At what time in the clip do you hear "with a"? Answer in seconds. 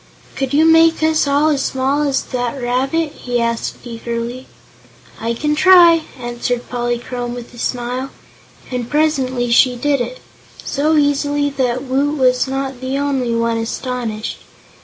7.35-7.59